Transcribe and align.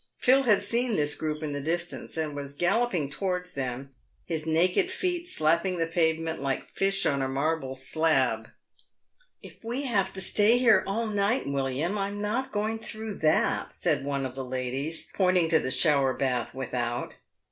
Phil 0.17 0.41
had 0.41 0.63
seen 0.63 0.95
this 0.95 1.13
group 1.13 1.43
in 1.43 1.53
the 1.53 1.61
distance, 1.61 2.17
and 2.17 2.35
was 2.35 2.55
gal 2.55 2.79
loping 2.79 3.07
towards 3.07 3.51
them, 3.51 3.93
his 4.25 4.47
naked 4.47 4.89
feet 4.89 5.27
slapping 5.27 5.77
the 5.77 5.85
pavement 5.85 6.41
like 6.41 6.67
fish 6.73 7.05
on 7.05 7.21
a 7.21 7.27
marble 7.27 7.75
slab." 7.75 8.49
If 9.43 9.57
we 9.63 9.83
have 9.83 10.11
to 10.13 10.19
stay 10.19 10.57
here 10.57 10.83
all 10.87 11.05
night, 11.05 11.43
"William, 11.45 11.99
I'm 11.99 12.19
not 12.19 12.51
going 12.51 12.79
through 12.79 13.19
that," 13.19 13.73
said 13.73 14.03
one 14.03 14.25
of 14.25 14.33
the 14.33 14.43
ladies, 14.43 15.07
pointing 15.13 15.49
to 15.49 15.59
the 15.59 15.69
shower 15.69 16.13
bath 16.15 16.55
without. 16.55 17.13